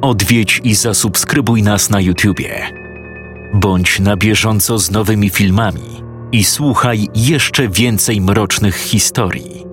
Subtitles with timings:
[0.00, 2.66] odwiedź i zasubskrybuj nas na YouTubie.
[3.54, 6.02] Bądź na bieżąco z nowymi filmami
[6.32, 9.64] i słuchaj jeszcze więcej mrocznych historii.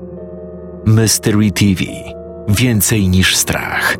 [0.85, 1.83] Mystery TV
[2.49, 3.97] Więcej niż strach.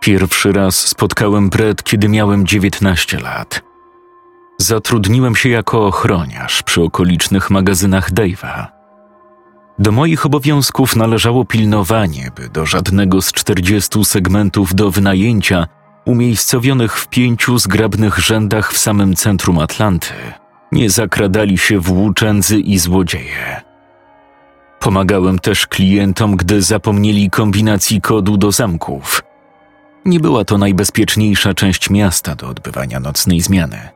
[0.00, 3.62] Pierwszy raz spotkałem Brett, kiedy miałem 19 lat.
[4.58, 8.66] Zatrudniłem się jako ochroniarz przy okolicznych magazynach Dave'a.
[9.78, 15.66] Do moich obowiązków należało pilnowanie, by do żadnego z 40 segmentów do wynajęcia,
[16.04, 20.14] umiejscowionych w pięciu zgrabnych rzędach w samym centrum Atlanty,
[20.72, 23.62] nie zakradali się włóczędzy i złodzieje.
[24.80, 29.22] Pomagałem też klientom, gdy zapomnieli kombinacji kodu do zamków.
[30.04, 33.95] Nie była to najbezpieczniejsza część miasta do odbywania nocnej zmiany,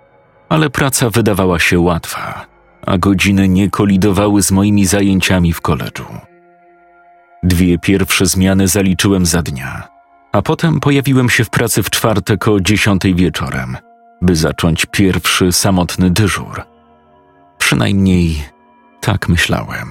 [0.51, 2.47] ale praca wydawała się łatwa,
[2.87, 6.07] a godziny nie kolidowały z moimi zajęciami w koledżu.
[7.43, 9.89] Dwie pierwsze zmiany zaliczyłem za dnia,
[10.33, 13.77] a potem pojawiłem się w pracy w czwartek o dziesiątej wieczorem,
[14.23, 16.63] by zacząć pierwszy samotny dyżur.
[17.59, 18.45] Przynajmniej
[19.01, 19.89] tak myślałem.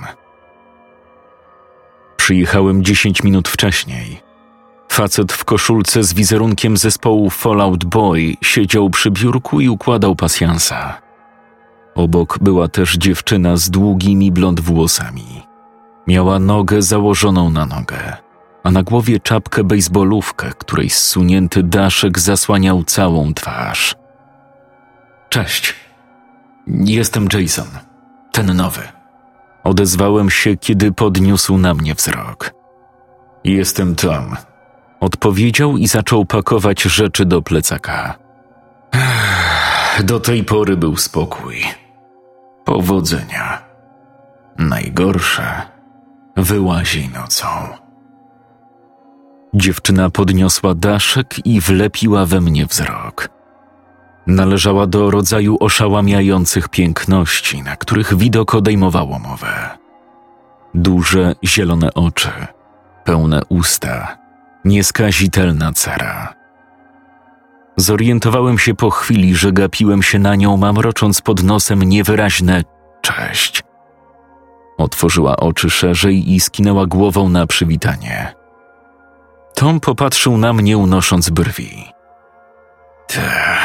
[2.18, 4.29] Przyjechałem dziesięć minut wcześniej.
[5.00, 11.02] Facet w koszulce z wizerunkiem zespołu Fallout Boy siedział przy biurku i układał pasjansa.
[11.96, 15.44] Obok była też dziewczyna z długimi blond włosami.
[16.08, 18.18] Miała nogę założoną na nogę,
[18.64, 23.96] a na głowie czapkę bejsbolówkę, której zsunięty daszek zasłaniał całą twarz.
[25.30, 25.76] Cześć.
[26.68, 27.68] Jestem Jason,
[28.32, 28.82] ten nowy.
[29.64, 32.54] Odezwałem się, kiedy podniósł na mnie wzrok.
[33.44, 34.49] Jestem Tom.
[35.00, 38.16] Odpowiedział i zaczął pakować rzeczy do plecaka.
[40.04, 41.64] Do tej pory był spokój.
[42.66, 43.62] Powodzenia.
[44.58, 45.62] Najgorsze
[46.38, 47.48] wyłazi nocą.
[49.54, 53.30] Dziewczyna podniosła daszek i wlepiła we mnie wzrok.
[54.28, 59.78] Należała do rodzaju oszałamiających piękności, na których widok odejmowało mowę.
[60.74, 62.32] Duże, zielone oczy,
[63.04, 64.19] pełne usta,
[64.66, 66.34] nieskazitelna cera.
[67.78, 72.64] Zorientowałem się po chwili, że gapiłem się na nią, mamrocząc pod nosem niewyraźne
[73.02, 73.64] cześć.
[74.78, 78.34] Otworzyła oczy szerzej i skinęła głową na przywitanie.
[79.56, 81.86] Tom popatrzył na mnie, unosząc brwi.
[83.08, 83.58] Ta.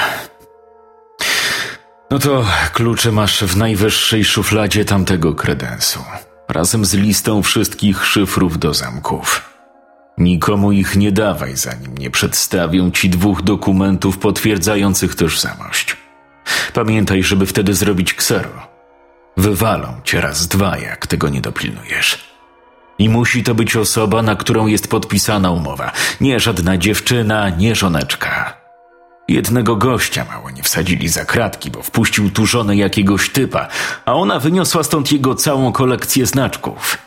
[2.11, 6.00] No to klucze masz w najwyższej szufladzie tamtego kredensu,
[6.49, 9.53] razem z listą wszystkich szyfrów do zamków.
[10.19, 15.97] Nikomu ich nie dawaj, zanim nie przedstawią ci dwóch dokumentów potwierdzających tożsamość.
[16.75, 18.69] Pamiętaj, żeby wtedy zrobić ksero.
[19.36, 22.34] Wywalą cię raz dwa, jak tego nie dopilnujesz.
[22.98, 25.92] I musi to być osoba, na którą jest podpisana umowa.
[26.20, 28.56] Nie żadna dziewczyna, nie żoneczka.
[29.28, 33.69] Jednego gościa mało nie wsadzili za kratki, bo wpuścił tu żonę jakiegoś typa,
[34.04, 36.98] a ona wyniosła stąd jego całą kolekcję znaczków.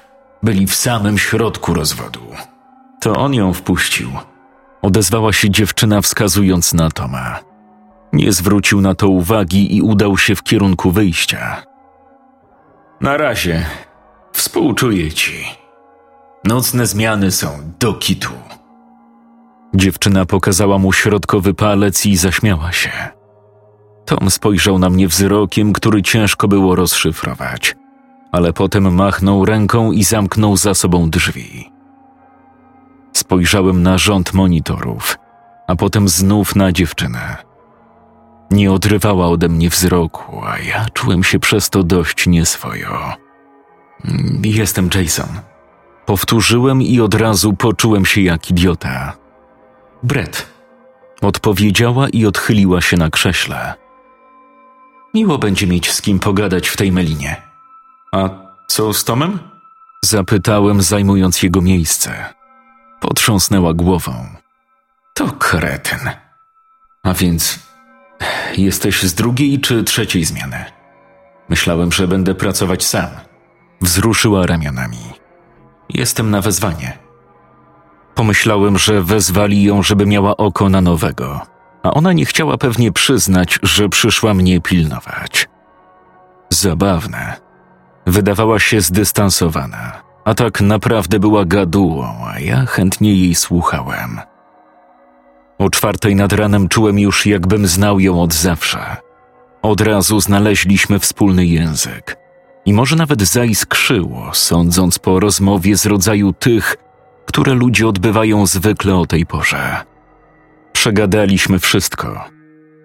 [0.44, 2.22] Byli w samym środku rozwodu.
[3.02, 4.09] To on ją wpuścił.
[4.81, 7.40] Odezwała się dziewczyna, wskazując na Toma.
[8.13, 11.63] Nie zwrócił na to uwagi i udał się w kierunku wyjścia.
[13.02, 13.66] Na razie.
[14.31, 15.46] Współczuję ci.
[16.44, 17.47] Nocne zmiany są
[17.80, 18.30] do kitu.
[19.75, 22.91] Dziewczyna pokazała mu środkowy palec i zaśmiała się.
[24.06, 27.75] Tom spojrzał na mnie wzrokiem, który ciężko było rozszyfrować,
[28.31, 31.76] ale potem machnął ręką i zamknął za sobą drzwi.
[33.27, 35.17] Spojrzałem na rząd monitorów,
[35.67, 37.38] a potem znów na dziewczynę.
[38.51, 43.13] Nie odrywała ode mnie wzroku, a ja czułem się przez to dość nieswojo.
[44.43, 45.27] Jestem Jason.
[46.05, 49.13] Powtórzyłem i od razu poczułem się jak idiota.
[50.03, 50.47] Brett.
[51.21, 53.73] Odpowiedziała i odchyliła się na krześle.
[55.13, 57.35] Miło będzie mieć z kim pogadać w tej melinie.
[58.12, 58.30] A
[58.68, 59.39] co z Tomem?
[60.06, 62.37] Zapytałem, zajmując jego miejsce.
[62.99, 64.13] Potrząsnęła głową.
[65.13, 65.99] To kretyn.
[67.03, 67.59] A więc
[68.57, 70.65] jesteś z drugiej czy trzeciej zmiany?
[71.49, 73.09] Myślałem, że będę pracować sam.
[73.81, 75.13] Wzruszyła ramionami.
[75.89, 76.97] Jestem na wezwanie.
[78.15, 81.41] Pomyślałem, że wezwali ją, żeby miała oko na nowego,
[81.83, 85.49] a ona nie chciała pewnie przyznać, że przyszła mnie pilnować.
[86.49, 87.33] Zabawne.
[88.07, 94.19] Wydawała się zdystansowana, a tak naprawdę była gadułą, a ja chętnie jej słuchałem.
[95.57, 98.97] O czwartej nad ranem czułem już, jakbym znał ją od zawsze.
[99.62, 102.18] Od razu znaleźliśmy wspólny język
[102.65, 106.75] I może nawet zaiskrzyło, sądząc po rozmowie z rodzaju tych,
[107.25, 109.77] które ludzie odbywają zwykle o tej porze.
[110.73, 112.23] Przegadaliśmy wszystko,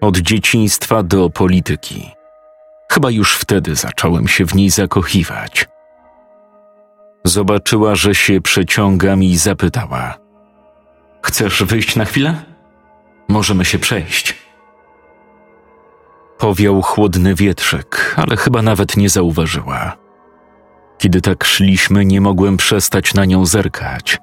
[0.00, 2.10] od dzieciństwa do polityki.
[2.92, 5.71] Chyba już wtedy zacząłem się w niej zakochiwać.
[7.24, 10.14] Zobaczyła, że się przeciągam i zapytała:
[11.22, 12.42] Chcesz wyjść na chwilę?
[13.28, 14.34] Możemy się przejść.
[16.38, 19.96] Powiał chłodny wietrzyk, ale chyba nawet nie zauważyła.
[20.98, 24.18] Kiedy tak szliśmy, nie mogłem przestać na nią zerkać.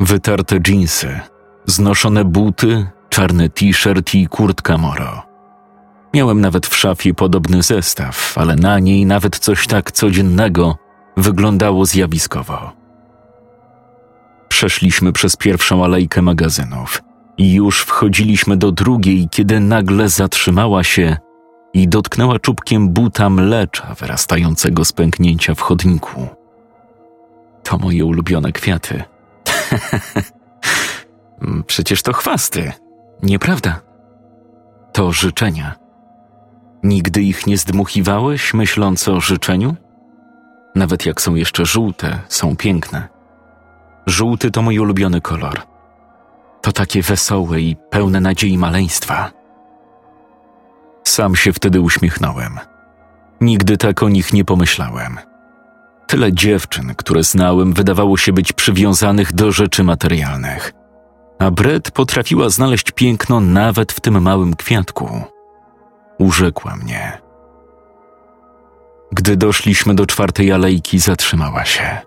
[0.00, 1.20] Wytarte dżinsy,
[1.66, 5.22] znoszone buty, czarny t-shirt i kurtka moro.
[6.14, 10.76] Miałem nawet w szafie podobny zestaw, ale na niej nawet coś tak codziennego
[11.16, 12.72] wyglądało zjawiskowo.
[14.48, 17.02] Przeszliśmy przez pierwszą alejkę magazynów
[17.38, 21.16] i już wchodziliśmy do drugiej, kiedy nagle zatrzymała się
[21.74, 26.28] i dotknęła czubkiem buta mlecza wyrastającego z pęknięcia w chodniku.
[27.62, 29.02] To moje ulubione kwiaty.
[31.66, 32.72] Przecież to chwasty,
[33.22, 33.80] nieprawda?
[34.92, 35.74] To życzenia.
[36.82, 39.76] Nigdy ich nie zdmuchiwałeś, myśląc o życzeniu?
[40.74, 43.08] Nawet jak są jeszcze żółte, są piękne.
[44.06, 45.62] Żółty to mój ulubiony kolor.
[46.62, 49.30] To takie wesołe i pełne nadziei maleństwa.
[51.04, 52.60] Sam się wtedy uśmiechnąłem.
[53.40, 55.18] Nigdy tak o nich nie pomyślałem.
[56.06, 60.72] Tyle dziewczyn, które znałem, wydawało się być przywiązanych do rzeczy materialnych.
[61.38, 65.22] A Brett potrafiła znaleźć piękno nawet w tym małym kwiatku.
[66.18, 67.23] Urzekła mnie.
[69.14, 71.98] Gdy doszliśmy do czwartej alejki, zatrzymała się.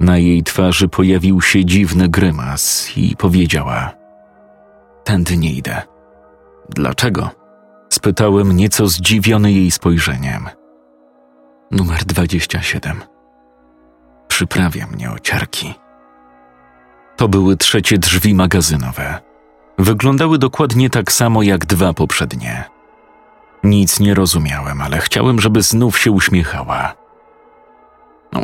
[0.00, 3.92] Na jej twarzy pojawił się dziwny grymas i powiedziała:
[5.04, 5.82] Tędy nie idę.
[6.68, 7.30] Dlaczego?
[7.88, 10.48] Spytałem nieco zdziwiony jej spojrzeniem.
[11.70, 13.00] Numer 27.
[14.28, 15.74] Przyprawia mnie o ciarki.
[17.16, 19.20] To były trzecie drzwi magazynowe.
[19.78, 22.64] Wyglądały dokładnie tak samo jak dwa poprzednie.
[23.64, 26.94] Nic nie rozumiałem, ale chciałem, żeby znów się uśmiechała.
[28.32, 28.42] No,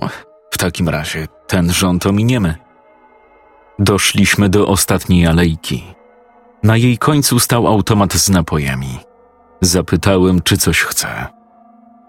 [0.51, 2.55] w takim razie ten rząd ominiemy.
[3.79, 5.85] Doszliśmy do ostatniej alejki.
[6.63, 8.99] Na jej końcu stał automat z napojami.
[9.61, 11.27] Zapytałem, czy coś chce.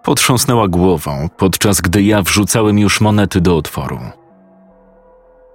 [0.04, 4.00] Potrząsnęła głową, podczas gdy ja wrzucałem już monety do otworu.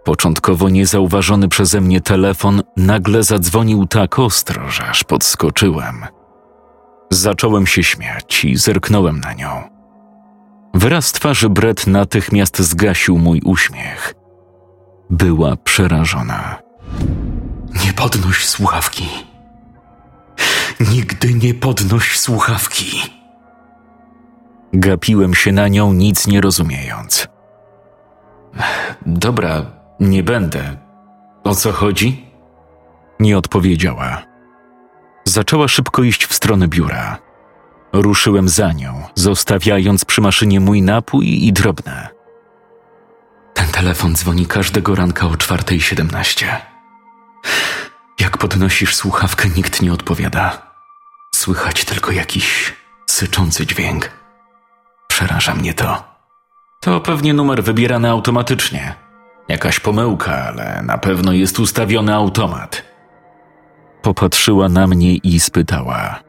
[0.04, 6.06] Początkowo niezauważony przeze mnie telefon nagle zadzwonił tak ostro, że aż podskoczyłem.
[7.14, 9.62] Zacząłem się śmiać i zerknąłem na nią.
[10.74, 14.14] Wyraz twarzy Brett natychmiast zgasił mój uśmiech.
[15.10, 16.58] Była przerażona.
[17.84, 19.08] Nie podnoś słuchawki.
[20.80, 23.00] Nigdy nie podnoś słuchawki.
[24.72, 27.28] Gapiłem się na nią, nic nie rozumiejąc.
[29.06, 29.66] Dobra,
[30.00, 30.76] nie będę.
[31.44, 32.26] O co chodzi?
[33.20, 34.33] Nie odpowiedziała.
[35.34, 37.18] Zaczęła szybko iść w stronę biura.
[37.92, 42.08] Ruszyłem za nią, zostawiając przy maszynie mój napój i drobne.
[43.54, 46.46] Ten telefon dzwoni każdego ranka o 4.17.
[48.20, 50.72] Jak podnosisz słuchawkę, nikt nie odpowiada.
[51.34, 52.74] Słychać tylko jakiś
[53.10, 54.10] syczący dźwięk.
[55.08, 56.04] Przeraża mnie to.
[56.80, 58.94] To pewnie numer wybierany automatycznie.
[59.48, 62.93] Jakaś pomyłka, ale na pewno jest ustawiony automat.
[64.04, 66.20] Popatrzyła na mnie i spytała: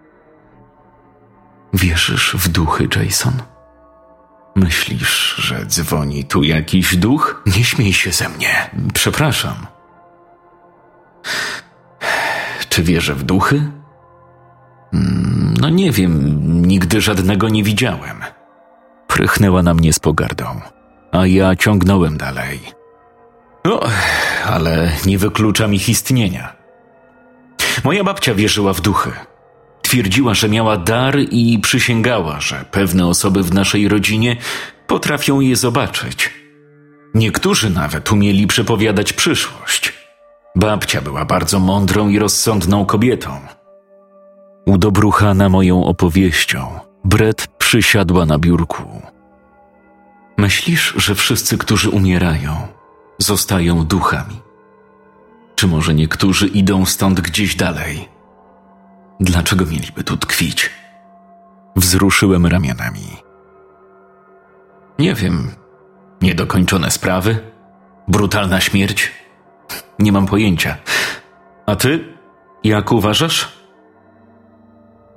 [1.74, 3.34] Wierzysz w duchy, Jason?
[4.56, 7.44] Myślisz, że dzwoni tu jakiś duch?
[7.46, 8.70] Nie śmiej się ze mnie.
[8.94, 9.56] Przepraszam.
[12.70, 13.72] Czy wierzę w duchy?
[14.94, 18.22] Mm, no nie wiem, nigdy żadnego nie widziałem.
[19.08, 20.62] Prychnęła na mnie z pogardą,
[21.12, 22.60] a ja ciągnąłem dalej.
[23.66, 23.80] No,
[24.46, 26.65] ale nie wykluczam ich istnienia.
[27.84, 29.12] Moja babcia wierzyła w duchy.
[29.82, 34.38] Twierdziła, że miała dar i przysięgała, że pewne osoby w naszej rodzinie
[34.88, 36.34] potrafią je zobaczyć.
[37.14, 39.94] Niektórzy nawet umieli przepowiadać przyszłość.
[40.56, 43.40] Babcia była bardzo mądrą i rozsądną kobietą.
[44.66, 49.02] Udobruchana moją opowieścią, Brett przysiadła na biurku.
[50.38, 52.68] Myślisz, że wszyscy, którzy umierają,
[53.18, 54.45] zostają duchami?
[55.56, 58.10] Czy może niektórzy idą stąd gdzieś dalej?
[59.20, 60.70] Dlaczego mieliby tu tkwić?
[61.76, 63.18] Wzruszyłem ramionami.
[65.00, 65.52] Nie wiem.
[66.22, 67.38] Niedokończone sprawy?
[68.08, 69.12] Brutalna śmierć?
[70.00, 70.78] Nie mam pojęcia.
[71.66, 72.18] A ty?
[72.64, 73.52] Jak uważasz?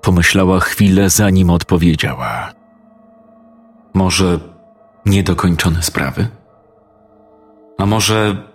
[0.03, 2.53] Pomyślała chwilę, zanim odpowiedziała.
[3.95, 4.39] Może
[5.07, 6.29] niedokończone sprawy?
[7.79, 8.48] A może.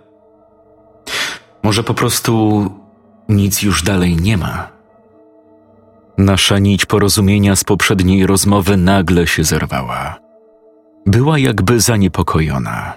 [1.64, 2.64] Może po prostu
[3.28, 4.68] nic już dalej nie ma?
[6.18, 10.18] Nasza nić porozumienia z poprzedniej rozmowy nagle się zerwała.
[11.06, 12.92] Była jakby zaniepokojona,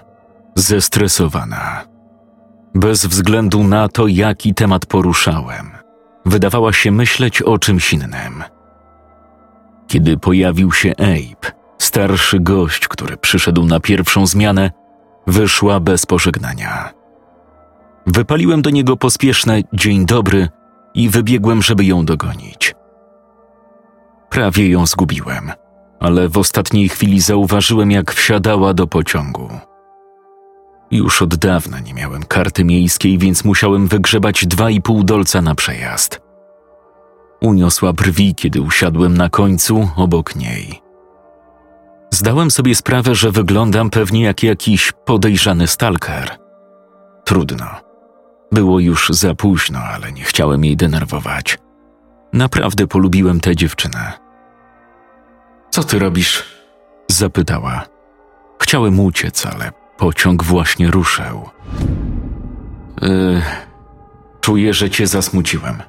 [0.54, 1.84] zestresowana.
[2.74, 5.70] Bez względu na to, jaki temat poruszałem,
[6.26, 8.44] wydawała się myśleć o czymś innym.
[9.86, 14.70] Kiedy pojawił się Abe, starszy gość, który przyszedł na pierwszą zmianę,
[15.26, 16.97] wyszła bez pożegnania.
[18.14, 20.48] Wypaliłem do niego pospieszne dzień dobry
[20.94, 22.74] i wybiegłem, żeby ją dogonić.
[24.30, 25.52] Prawie ją zgubiłem,
[26.00, 29.48] ale w ostatniej chwili zauważyłem, jak wsiadała do pociągu.
[30.90, 35.54] Już od dawna nie miałem karty miejskiej, więc musiałem wygrzebać dwa i pół dolca na
[35.54, 36.20] przejazd.
[37.40, 40.82] Uniosła brwi, kiedy usiadłem na końcu obok niej.
[42.10, 46.36] Zdałem sobie sprawę, że wyglądam pewnie jak jakiś podejrzany stalker.
[47.24, 47.87] Trudno.
[48.52, 51.58] Było już za późno, ale nie chciałem jej denerwować.
[52.32, 54.12] Naprawdę polubiłem tę dziewczynę.
[55.70, 56.44] Co ty robisz?
[57.08, 57.84] Zapytała.
[58.62, 61.48] Chciałem uciec, ale pociąg właśnie ruszył.
[63.02, 63.42] Yy,
[64.40, 65.82] czuję, że cię zasmuciłem.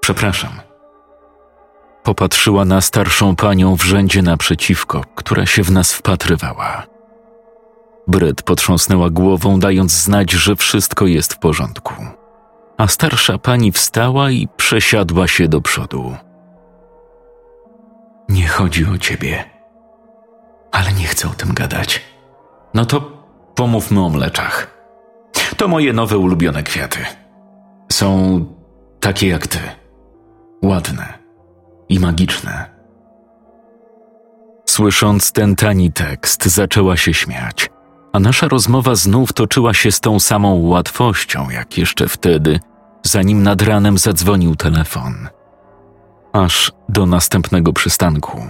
[0.00, 0.52] Przepraszam.
[2.02, 6.89] Popatrzyła na starszą panią w rzędzie naprzeciwko, która się w nas wpatrywała.
[8.10, 11.94] Bryt potrząsnęła głową, dając znać, że wszystko jest w porządku.
[12.78, 16.16] A starsza pani wstała i przesiadła się do przodu.
[18.28, 19.44] Nie chodzi o ciebie,
[20.72, 22.00] ale nie chcę o tym gadać.
[22.74, 23.00] No to
[23.54, 24.80] pomówmy o mleczach.
[25.56, 26.98] To moje nowe ulubione kwiaty.
[27.92, 28.44] Są
[29.00, 29.58] takie jak ty.
[30.62, 31.18] Ładne
[31.88, 32.70] i magiczne.
[34.66, 37.70] Słysząc ten tani tekst, zaczęła się śmiać,
[38.12, 42.60] a nasza rozmowa znów toczyła się z tą samą łatwością, jak jeszcze wtedy,
[43.02, 45.28] zanim nad ranem zadzwonił telefon.
[46.32, 48.46] Aż do następnego przystanku.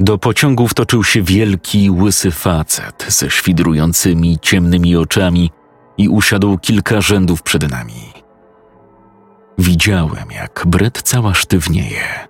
[0.00, 5.50] Do pociągu wtoczył się wielki, łysy facet ze świdrującymi, ciemnymi oczami
[5.98, 8.12] i usiadł kilka rzędów przed nami.
[9.58, 12.28] Widziałem, jak Brett cała sztywnieje,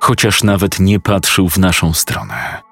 [0.00, 2.63] chociaż nawet nie patrzył w naszą stronę.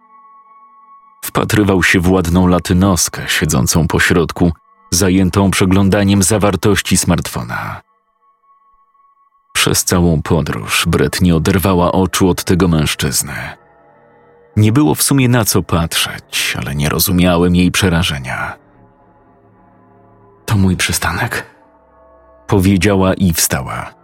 [1.24, 4.52] Wpatrywał się w ładną latynoskę siedzącą po środku,
[4.90, 7.80] zajętą przeglądaniem zawartości smartfona.
[9.52, 13.32] Przez całą podróż Brett nie oderwała oczu od tego mężczyzny.
[14.56, 18.56] Nie było w sumie na co patrzeć, ale nie rozumiałem jej przerażenia.
[20.46, 21.46] To mój przystanek,
[22.46, 23.94] powiedziała i wstała.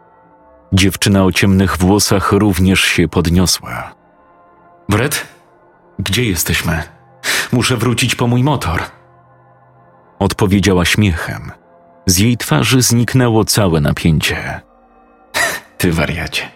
[0.73, 3.95] Dziewczyna o ciemnych włosach również się podniosła.
[4.89, 5.27] Brett,
[5.99, 6.98] gdzie jesteśmy?
[7.53, 8.83] Muszę wrócić po mój motor.
[10.19, 11.53] Odpowiedziała śmiechem.
[12.07, 14.61] Z jej twarzy zniknęło całe napięcie.
[15.79, 16.51] Ty wariacie.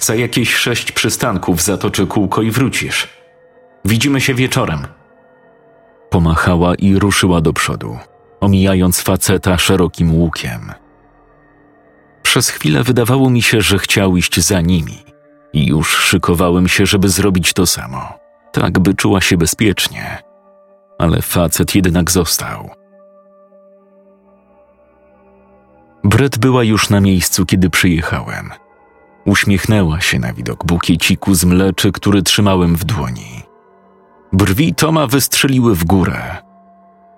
[0.00, 3.08] Za jakieś sześć przystanków zatoczy kółko i wrócisz.
[3.84, 4.86] Widzimy się wieczorem.
[6.10, 7.98] Pomachała i ruszyła do przodu,
[8.40, 10.72] omijając faceta szerokim łukiem.
[12.22, 15.04] Przez chwilę wydawało mi się, że chciał iść za nimi
[15.52, 18.18] i już szykowałem się, żeby zrobić to samo,
[18.54, 20.22] tak by czuła się bezpiecznie.
[20.98, 22.70] Ale facet jednak został.
[26.04, 28.50] Brett była już na miejscu, kiedy przyjechałem.
[29.24, 33.42] Uśmiechnęła się na widok bukieciku z mleczy, który trzymałem w dłoni.
[34.32, 36.36] Brwi Toma wystrzeliły w górę.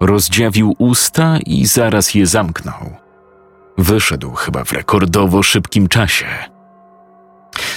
[0.00, 2.96] Rozdziawił usta i zaraz je zamknął.
[3.78, 6.26] Wyszedł chyba w rekordowo szybkim czasie.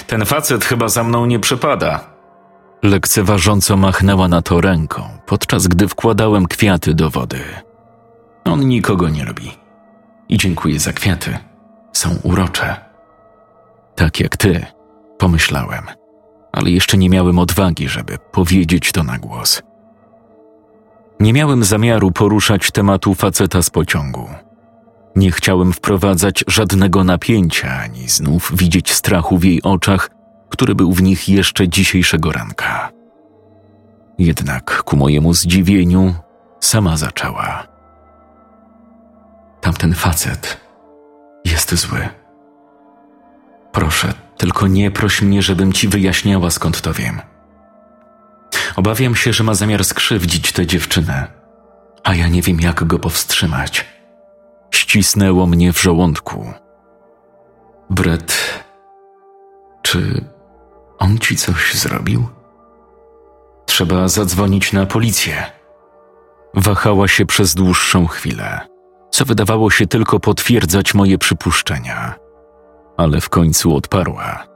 [0.06, 2.09] Ten facet chyba za mną nie przepada.
[2.82, 7.40] Lekceważąco machnęła na to ręką, podczas gdy wkładałem kwiaty do wody.
[8.44, 9.50] On nikogo nie lubi.
[10.28, 11.38] I dziękuję za kwiaty.
[11.92, 12.76] Są urocze.
[13.94, 14.66] Tak jak ty,
[15.18, 15.82] pomyślałem,
[16.52, 19.62] ale jeszcze nie miałem odwagi, żeby powiedzieć to na głos.
[21.20, 24.28] Nie miałem zamiaru poruszać tematu faceta z pociągu.
[25.16, 30.10] Nie chciałem wprowadzać żadnego napięcia, ani znów widzieć strachu w jej oczach,
[30.50, 32.90] który był w nich jeszcze dzisiejszego ranka.
[34.18, 36.14] Jednak ku mojemu zdziwieniu
[36.60, 37.66] sama zaczęła.
[39.60, 40.60] Tamten facet
[41.44, 42.08] jest zły.
[43.72, 47.20] Proszę, tylko nie proś mnie, żebym ci wyjaśniała, skąd to wiem.
[48.76, 51.26] Obawiam się, że ma zamiar skrzywdzić tę dziewczynę,
[52.04, 53.86] a ja nie wiem, jak go powstrzymać.
[54.70, 56.52] Ścisnęło mnie w żołądku.
[57.90, 58.64] Brett,
[59.82, 60.24] czy
[61.00, 62.28] on ci coś zrobił?
[63.80, 65.46] trzeba zadzwonić na policję.
[66.54, 68.60] Wahała się przez dłuższą chwilę,
[69.10, 72.14] co wydawało się tylko potwierdzać moje przypuszczenia,
[72.96, 74.46] ale w końcu odparła.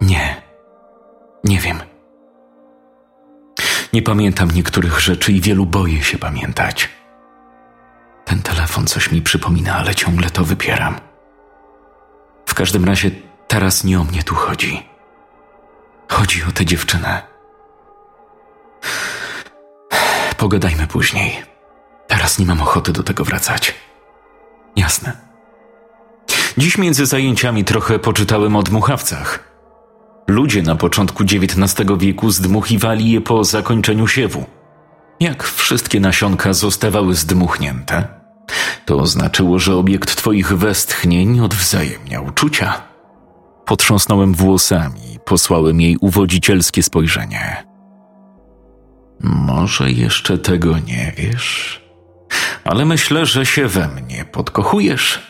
[0.00, 0.42] Nie,
[1.44, 1.78] nie wiem.
[3.92, 6.88] Nie pamiętam niektórych rzeczy i wielu boję się pamiętać.
[8.24, 10.94] Ten telefon coś mi przypomina, ale ciągle to wypieram.
[12.46, 13.10] W każdym razie
[13.48, 14.91] teraz nie o mnie tu chodzi.
[16.12, 17.22] Chodzi o tę dziewczynę.
[20.36, 21.42] Pogadajmy później.
[22.08, 23.74] Teraz nie mam ochoty do tego wracać.
[24.76, 25.12] Jasne.
[26.58, 29.52] Dziś między zajęciami trochę poczytałem o dmuchawcach.
[30.28, 34.44] Ludzie na początku XIX wieku zdmuchiwali je po zakończeniu siewu.
[35.20, 38.08] Jak wszystkie nasionka zostawały zdmuchnięte,
[38.84, 42.91] to znaczyło, że obiekt twoich westchnień odwzajemnia uczucia.
[43.72, 47.64] Potrząsnąłem włosami, posłałem jej uwodzicielskie spojrzenie.
[49.20, 51.80] Może jeszcze tego nie wiesz,
[52.64, 55.22] ale myślę, że się we mnie podkochujesz.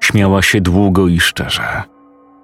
[0.00, 1.82] Śmiała się długo i szczerze.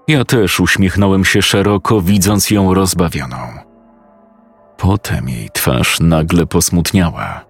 [0.08, 3.36] Ja też uśmiechnąłem się szeroko, widząc ją rozbawioną.
[4.76, 7.44] Potem jej twarz nagle posmutniała.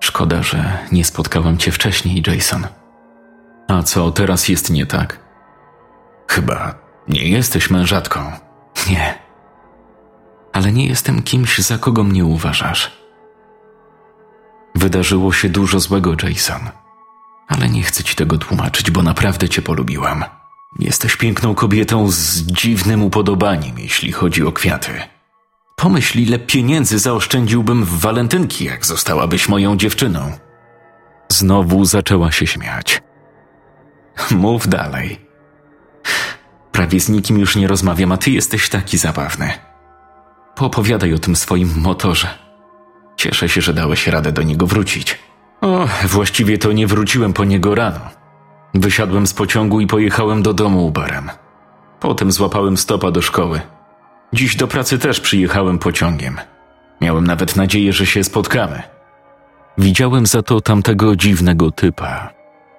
[0.00, 2.66] Szkoda, że nie spotkałam cię wcześniej, Jason.
[3.68, 5.21] A co teraz jest nie tak?
[6.32, 6.74] Chyba
[7.08, 8.32] nie jesteś mężatką.
[8.90, 9.18] Nie.
[10.52, 12.92] Ale nie jestem kimś, za kogo mnie uważasz.
[14.74, 16.70] Wydarzyło się dużo złego, Jason.
[17.48, 20.24] Ale nie chcę ci tego tłumaczyć, bo naprawdę cię polubiłam.
[20.78, 24.92] Jesteś piękną kobietą z dziwnym upodobaniem, jeśli chodzi o kwiaty.
[25.76, 30.32] Pomyśl, ile pieniędzy zaoszczędziłbym w walentynki, jak zostałabyś moją dziewczyną.
[31.28, 33.02] Znowu zaczęła się śmiać.
[34.30, 35.31] Mów dalej.
[36.72, 39.50] Prawie z nikim już nie rozmawiam, a ty jesteś taki zabawny.
[40.54, 42.28] Poopowiadaj o tym swoim motorze.
[43.16, 45.18] Cieszę się, że dałeś radę do niego wrócić.
[45.60, 48.00] O, właściwie to nie wróciłem po niego rano.
[48.74, 51.30] Wysiadłem z pociągu i pojechałem do domu Uberem.
[52.00, 53.60] Potem złapałem stopa do szkoły.
[54.32, 56.36] Dziś do pracy też przyjechałem pociągiem.
[57.00, 58.82] Miałem nawet nadzieję, że się spotkamy.
[59.78, 62.32] Widziałem za to tamtego dziwnego typa,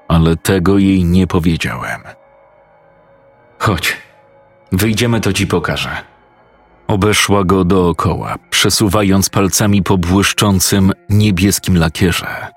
[0.08, 2.02] ale tego jej nie powiedziałem.
[3.64, 3.98] Chodź,
[4.72, 5.90] wyjdziemy, to ci pokażę.
[6.88, 12.48] Obeszła go dookoła, przesuwając palcami po błyszczącym, niebieskim lakierze.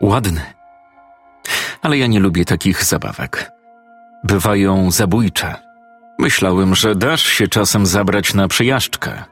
[0.00, 0.40] Ładny.
[1.82, 3.52] Ale ja nie lubię takich zabawek.
[4.24, 5.54] Bywają zabójcze.
[6.18, 9.24] Myślałem, że dasz się czasem zabrać na przejażdżkę.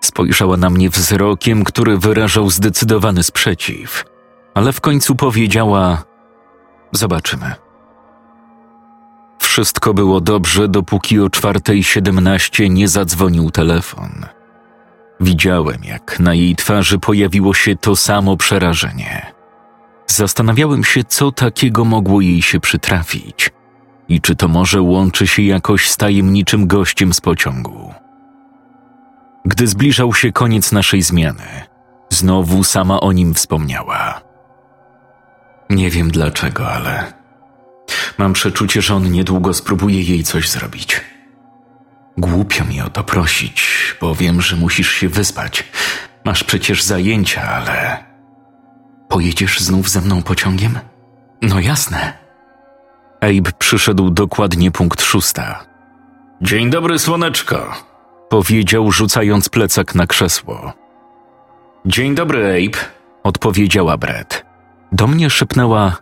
[0.00, 4.04] Spojrzała na mnie wzrokiem, który wyrażał zdecydowany sprzeciw,
[4.54, 6.02] ale w końcu powiedziała:
[6.92, 7.63] Zobaczymy.
[9.54, 14.26] Wszystko było dobrze, dopóki o czwartej siedemnaście nie zadzwonił telefon.
[15.20, 19.32] Widziałem, jak na jej twarzy pojawiło się to samo przerażenie.
[20.06, 23.50] Zastanawiałem się, co takiego mogło jej się przytrafić
[24.08, 27.94] i czy to może łączy się jakoś z tajemniczym gościem z pociągu.
[29.44, 31.62] Gdy zbliżał się koniec naszej zmiany,
[32.10, 34.20] znowu sama o nim wspomniała.
[35.70, 37.23] Nie wiem dlaczego, ale
[38.18, 41.00] Mam przeczucie, że on niedługo spróbuje jej coś zrobić.
[42.18, 45.64] Głupio mi o to prosić, bo wiem, że musisz się wyspać.
[46.24, 48.04] Masz przecież zajęcia, ale.
[49.08, 50.78] Pojedziesz znów ze mną pociągiem?
[51.42, 52.12] No jasne.
[53.20, 55.64] Abe przyszedł dokładnie punkt szósta.
[56.42, 57.72] Dzień dobry, słoneczko,
[58.28, 60.72] powiedział, rzucając plecak na krzesło.
[61.86, 62.78] Dzień dobry, Abe,
[63.22, 64.44] odpowiedziała Brett.
[64.92, 65.96] Do mnie szepnęła: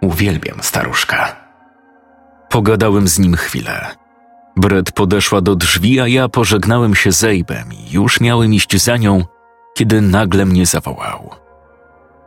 [0.00, 1.36] Uwielbiam staruszka.
[2.48, 3.94] Pogadałem z nim chwilę.
[4.56, 8.96] Brett podeszła do drzwi, a ja pożegnałem się z Abe'em i już miałem iść za
[8.96, 9.24] nią,
[9.74, 11.30] kiedy nagle mnie zawołał.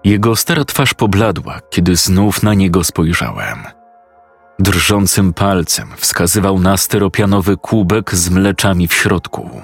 [0.04, 3.64] Jego stara twarz pobladła, kiedy znów na niego spojrzałem.
[4.60, 9.62] Drżącym palcem wskazywał na steropianowy kubek z mleczami w środku.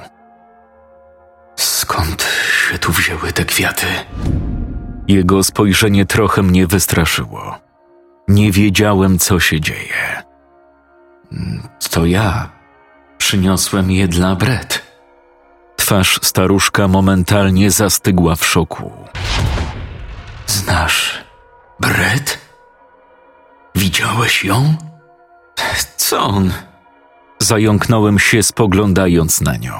[1.55, 2.27] Skąd
[2.69, 3.85] się tu wzięły te kwiaty?
[5.07, 7.68] Jego spojrzenie trochę mnie wystraszyło.
[8.29, 10.23] Nie wiedziałem, co się dzieje.
[11.91, 12.49] To ja
[13.17, 14.81] przyniosłem je dla Brett.
[15.75, 18.91] Twarz staruszka momentalnie zastygła w szoku.
[20.47, 21.23] Znasz
[21.79, 22.39] Brett?
[23.75, 24.75] Widziałeś ją?
[25.97, 26.51] Co on?
[27.39, 29.73] Zająknąłem się, spoglądając na nią.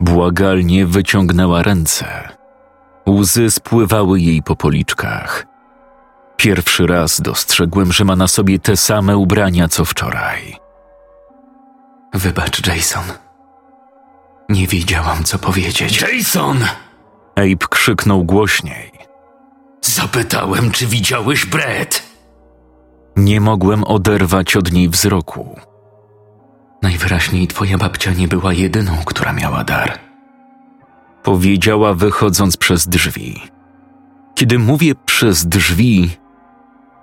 [0.00, 2.28] Błagalnie wyciągnęła ręce.
[3.08, 5.53] Łzy spływały jej po policzkach.
[6.36, 10.56] Pierwszy raz dostrzegłem, że ma na sobie te same ubrania co wczoraj.
[12.14, 13.04] Wybacz, Jason.
[14.48, 16.00] Nie wiedziałam, co powiedzieć.
[16.02, 16.58] Jason!
[17.36, 18.90] Abe krzyknął głośniej.
[19.80, 22.02] Zapytałem, czy widziałeś Brett.
[23.16, 25.60] Nie mogłem oderwać od niej wzroku.
[26.82, 29.98] Najwyraźniej twoja babcia nie była jedyną, która miała dar.
[31.22, 33.42] Powiedziała, wychodząc przez drzwi.
[34.34, 36.10] Kiedy mówię przez drzwi,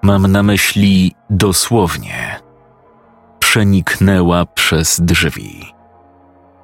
[0.01, 2.39] mam na myśli dosłownie.
[3.39, 5.73] Przeniknęła przez drzwi.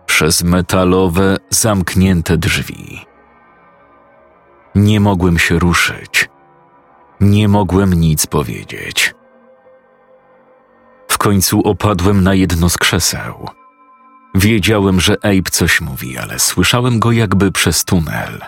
[0.06, 3.06] Przez metalowe, zamknięte drzwi.
[4.76, 6.30] Nie mogłem się ruszyć.
[7.22, 9.16] Nie mogłem nic powiedzieć.
[11.08, 13.48] W końcu opadłem na jedno z krzeseł.
[14.36, 18.42] Wiedziałem, że Abe coś mówi, ale słyszałem go jakby przez tunel.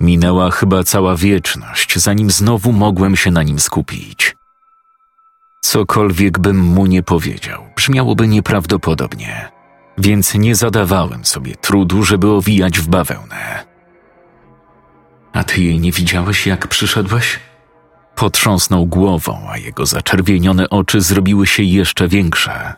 [0.00, 4.36] Minęła chyba cała wieczność, zanim znowu mogłem się na nim skupić.
[5.62, 9.48] Cokolwiek bym mu nie powiedział, brzmiałoby nieprawdopodobnie,
[9.98, 13.64] więc nie zadawałem sobie trudu, żeby owijać w bawełnę.
[15.32, 17.40] A ty jej nie widziałeś, jak przyszedłeś?
[18.14, 22.74] Potrząsnął głową, a jego zaczerwienione oczy zrobiły się jeszcze większe.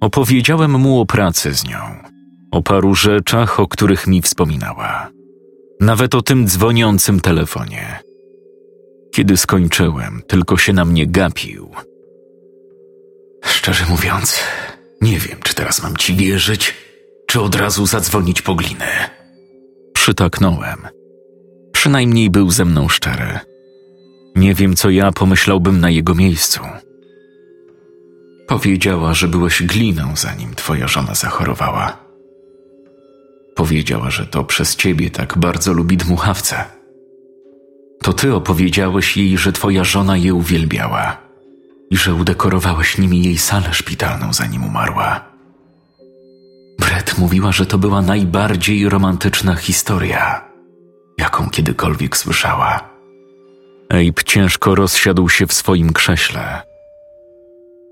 [0.00, 1.78] Opowiedziałem mu o pracy z nią,
[2.50, 5.13] o paru rzeczach, o których mi wspominała.
[5.84, 7.98] Nawet o tym dzwoniącym telefonie.
[9.14, 11.70] Kiedy skończyłem, tylko się na mnie gapił.
[13.44, 14.40] Szczerze mówiąc,
[15.00, 16.74] nie wiem, czy teraz mam ci wierzyć,
[17.26, 19.10] czy od razu zadzwonić po glinę.
[19.94, 20.78] Przytaknąłem.
[21.72, 23.38] Przynajmniej był ze mną szczery.
[24.36, 26.60] Nie wiem, co ja pomyślałbym na jego miejscu.
[28.48, 32.03] Powiedziała, że byłeś gliną, zanim twoja żona zachorowała.
[33.54, 36.64] Powiedziała, że to przez ciebie tak bardzo lubi dmuchawce.
[38.02, 41.16] To ty opowiedziałeś jej, że twoja żona je uwielbiała
[41.90, 45.24] i że udekorowałeś nimi jej salę szpitalną, zanim umarła.
[46.78, 50.44] Brett mówiła, że to była najbardziej romantyczna historia,
[51.18, 52.90] jaką kiedykolwiek słyszała.
[53.88, 56.62] Abe ciężko rozsiadł się w swoim krześle.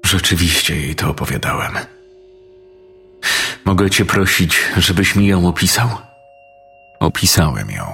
[0.07, 1.73] Rzeczywiście jej to opowiadałem.
[3.65, 5.89] Mogę cię prosić, żebyś mi ją opisał?
[7.01, 7.85] Opisałem ją.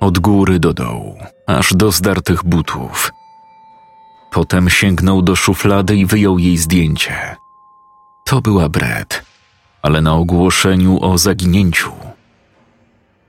[0.00, 3.10] Od góry do dołu, aż do zdartych butów.
[4.30, 7.36] Potem sięgnął do szuflady i wyjął jej zdjęcie.
[8.24, 9.24] To była Brett,
[9.82, 11.92] ale na ogłoszeniu o zaginięciu.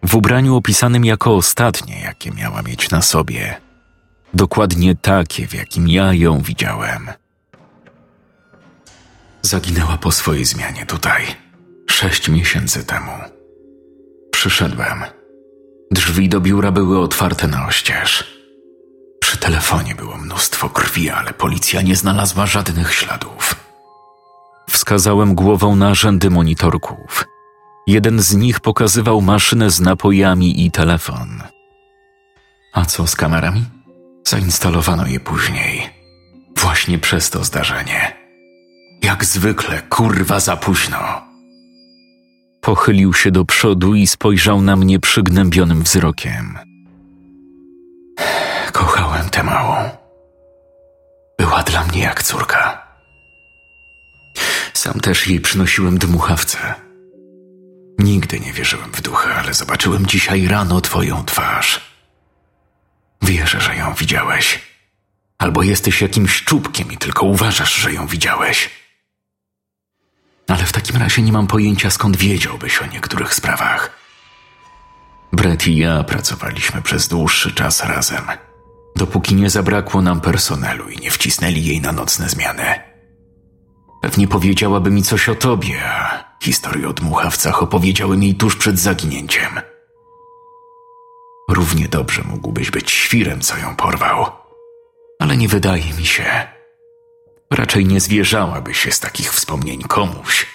[0.04, 3.62] W ubraniu opisanym jako ostatnie, jakie miała mieć na sobie.
[4.34, 7.10] Dokładnie takie, w jakim ja ją widziałem.
[9.42, 11.24] Zaginęła po swojej zmianie tutaj,
[11.90, 13.12] sześć miesięcy temu.
[14.32, 15.04] Przyszedłem.
[15.92, 18.42] Drzwi do biura były otwarte na oścież.
[19.22, 23.56] Przy telefonie było mnóstwo krwi, ale policja nie znalazła żadnych śladów.
[24.70, 27.26] Wskazałem głową na rzędy monitorków.
[27.88, 31.44] Jeden z nich pokazywał maszynę z napojami i telefon.
[32.74, 33.66] A co z kamerami?
[34.28, 35.90] Zainstalowano je później.
[36.58, 38.21] Właśnie przez to zdarzenie.
[39.04, 41.22] Jak zwykle, kurwa, za późno.
[42.62, 46.60] Pochylił się do przodu i spojrzał na mnie przygnębionym wzrokiem.
[48.72, 49.90] Kochałem tę małą.
[51.40, 52.88] Była dla mnie jak córka.
[54.74, 56.58] Sam też jej przynosiłem dmuchawce.
[58.00, 61.82] Nigdy nie wierzyłem w duchy, ale zobaczyłem dzisiaj rano twoją twarz.
[63.22, 64.60] Wierzę, że ją widziałeś.
[65.38, 68.81] Albo jesteś jakimś czubkiem i tylko uważasz, że ją widziałeś.
[70.52, 73.92] Ale w takim razie nie mam pojęcia, skąd wiedziałbyś o niektórych sprawach.
[75.34, 78.24] Brett i ja pracowaliśmy przez dłuższy czas razem,
[78.96, 82.64] dopóki nie zabrakło nam personelu i nie wcisnęli jej na nocne zmiany.
[84.02, 89.62] Pewnie powiedziałaby mi coś o tobie, a historię o dmuchawcach opowiedziałem jej tuż przed zaginięciem.
[91.50, 94.26] Równie dobrze mógłbyś być świrem, co ją porwał.
[95.20, 96.48] Ale nie wydaje mi się.
[97.52, 100.48] Raczej nie zwierzałaby się z takich wspomnień komuś,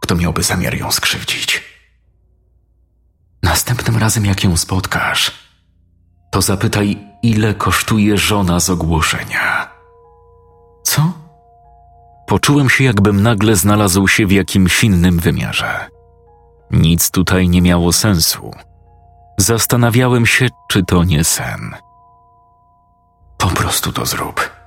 [0.00, 1.64] kto miałby zamiar ją skrzywdzić.
[3.42, 5.32] Następnym razem, jak ją spotkasz,
[6.30, 9.70] to zapytaj, ile kosztuje żona z ogłoszenia.
[10.82, 11.12] Co?
[12.26, 15.88] Poczułem się, jakbym nagle znalazł się w jakimś innym wymiarze.
[16.70, 18.50] Nic tutaj nie miało sensu.
[19.38, 21.76] Zastanawiałem się, czy to nie sen.
[23.38, 24.57] Po prostu to zrób.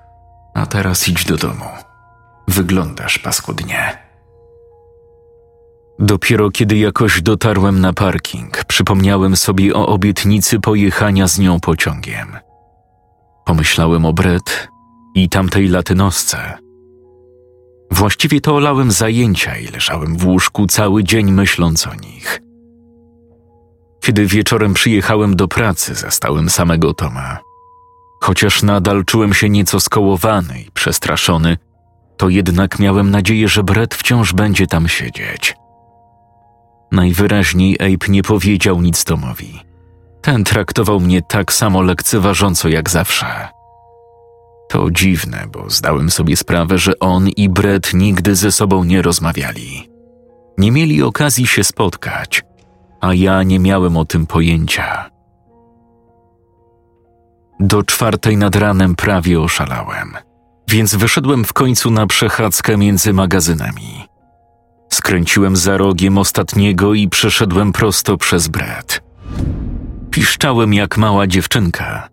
[0.54, 1.66] A teraz idź do domu.
[2.48, 3.98] Wyglądasz paskudnie.
[6.00, 12.38] Dopiero kiedy jakoś dotarłem na parking, przypomniałem sobie o obietnicy pojechania z nią pociągiem.
[13.46, 14.68] Pomyślałem o Brett
[15.16, 16.58] i tamtej latynosce.
[17.92, 22.42] Właściwie to olałem zajęcia i leżałem w łóżku cały dzień myśląc o nich.
[24.02, 27.51] Kiedy wieczorem przyjechałem do pracy, zastałem samego Toma.
[28.23, 31.57] Chociaż nadal czułem się nieco skołowany i przestraszony,
[32.17, 35.55] to jednak miałem nadzieję, że Brett wciąż będzie tam siedzieć.
[36.91, 39.60] Najwyraźniej Abe nie powiedział nic Tomowi.
[40.21, 43.47] Ten traktował mnie tak samo lekceważąco jak zawsze.
[44.69, 49.89] To dziwne, bo zdałem sobie sprawę, że on i Brett nigdy ze sobą nie rozmawiali.
[50.57, 52.43] Nie mieli okazji się spotkać,
[53.01, 55.10] a ja nie miałem o tym pojęcia.
[57.63, 60.17] Do czwartej nad ranem prawie oszalałem,
[60.67, 64.08] więc wyszedłem w końcu na przechadzkę między magazynami.
[64.93, 69.04] Skręciłem za rogiem ostatniego i przeszedłem prosto przez Brett.
[70.12, 72.10] Piszczałem jak mała dziewczynka.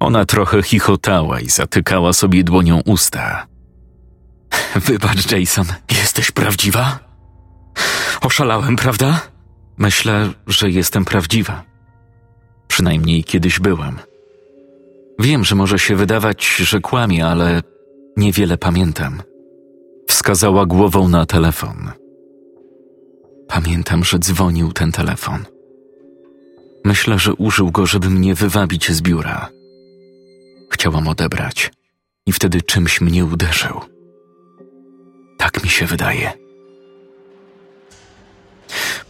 [0.00, 3.46] Ona trochę chichotała i zatykała sobie dłonią usta.
[4.86, 6.98] Wybacz, Jason, jesteś prawdziwa?
[8.20, 9.20] Oszalałem, prawda?
[9.78, 11.62] Myślę, że jestem prawdziwa.
[12.68, 14.07] Przynajmniej kiedyś byłem.
[15.18, 17.62] Wiem, że może się wydawać, że kłamie, ale
[18.16, 19.22] niewiele pamiętam.
[20.08, 21.90] Wskazała głową na telefon.
[23.48, 25.44] Pamiętam, że dzwonił ten telefon.
[26.84, 29.48] Myślę, że użył go, żeby mnie wywabić z biura.
[30.70, 31.70] Chciałam odebrać
[32.26, 33.80] i wtedy czymś mnie uderzył.
[35.38, 36.32] Tak mi się wydaje.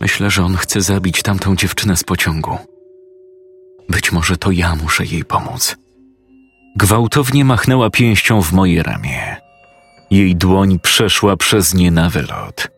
[0.00, 2.58] Myślę, że on chce zabić tamtą dziewczynę z pociągu.
[3.88, 5.76] Być może to ja muszę jej pomóc.
[6.76, 9.36] Gwałtownie machnęła pięścią w moje ramię.
[10.10, 12.68] Jej dłoń przeszła przez nie na wylot.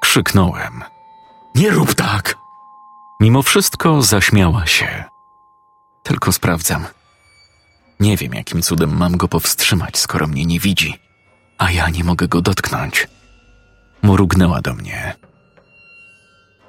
[0.00, 0.82] Krzyknąłem.
[1.54, 2.34] Nie rób tak!
[3.20, 5.04] Mimo wszystko zaśmiała się.
[6.02, 6.84] Tylko sprawdzam.
[8.00, 10.98] Nie wiem, jakim cudem mam go powstrzymać, skoro mnie nie widzi,
[11.58, 13.08] a ja nie mogę go dotknąć.
[14.02, 15.14] Mrugnęła do mnie.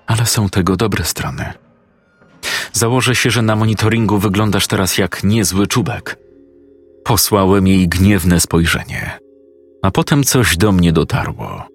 [0.07, 1.53] Ale są tego dobre strony.
[2.73, 6.22] Założę się, że na monitoringu wyglądasz teraz jak niezły czubek.
[7.03, 9.19] Posłałem jej gniewne spojrzenie,
[9.83, 11.67] a potem coś do mnie dotarło.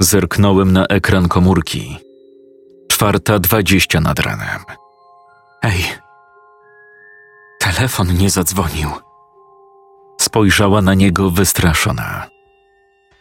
[0.00, 1.96] Zerknąłem na ekran komórki.
[2.88, 4.60] Czwarta dwadzieścia nad ranem.
[5.62, 5.84] Ej,
[7.60, 8.88] telefon nie zadzwonił.
[10.20, 12.30] Spojrzała na niego wystraszona.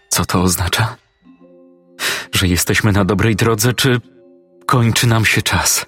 [0.09, 0.95] Co to oznacza?
[2.31, 4.01] Że jesteśmy na dobrej drodze, czy
[4.65, 5.85] kończy nam się czas?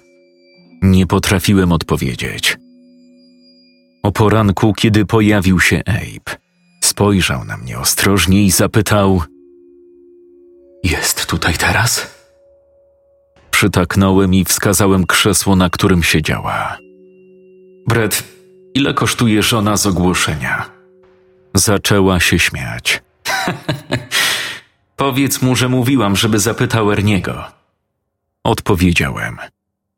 [0.82, 2.58] Nie potrafiłem odpowiedzieć.
[4.02, 6.36] O poranku, kiedy pojawił się Abe,
[6.84, 9.22] spojrzał na mnie ostrożnie i zapytał:
[10.84, 12.14] Jest tutaj teraz?
[13.50, 16.78] Przytaknąłem i wskazałem krzesło, na którym siedziała.
[17.86, 18.24] Brett,
[18.74, 20.70] ile kosztuje żona z ogłoszenia?
[21.54, 23.02] Zaczęła się śmiać.
[24.96, 27.44] Powiedz mu, że mówiłam, żeby zapytał Erniego.
[28.44, 29.38] Odpowiedziałem,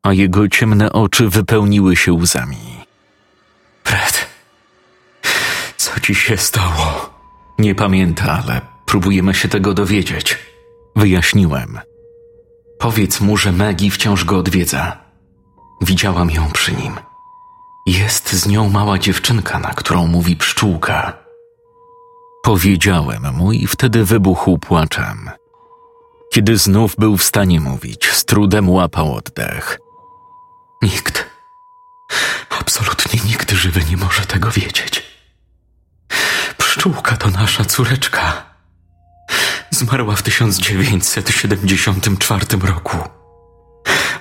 [0.03, 2.84] a jego ciemne oczy wypełniły się łzami.
[6.05, 7.11] Ci się stało?
[7.59, 10.39] Nie pamięta, ale próbujemy się tego dowiedzieć.
[10.97, 11.81] Wyjaśniłem.
[12.79, 14.97] Powiedz mu, że Maggie wciąż go odwiedza.
[15.81, 16.93] Widziałam ją przy nim.
[17.87, 21.19] Jest z nią mała dziewczynka, na którą mówi pszczółka.
[22.43, 25.31] Powiedziałem mu i wtedy wybuchł płaczem.
[26.33, 29.79] Kiedy znów był w stanie mówić, z trudem łapał oddech.
[30.83, 31.27] Nikt,
[32.61, 35.14] absolutnie nikt żywy nie może tego wiedzieć.
[36.85, 38.45] Pszczółka to nasza córeczka.
[39.71, 42.97] Zmarła w 1974 roku.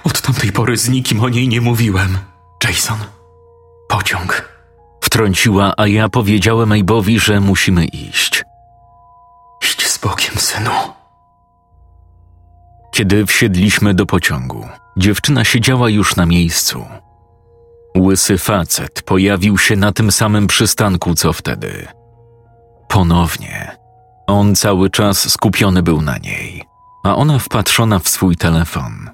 [0.03, 2.17] Od tamtej pory z nikim o niej nie mówiłem.
[2.63, 2.97] Jason,
[3.89, 4.49] pociąg.
[5.01, 8.43] Wtrąciła, a ja powiedziałem Ejbowi, że musimy iść.
[9.61, 10.71] Idź z Bogiem, synu.
[12.93, 16.85] Kiedy wsiedliśmy do pociągu, dziewczyna siedziała już na miejscu.
[17.97, 21.87] Łysy facet pojawił się na tym samym przystanku co wtedy.
[22.93, 23.77] Ponownie.
[24.27, 26.63] On cały czas skupiony był na niej,
[27.03, 29.09] a ona wpatrzona w swój telefon.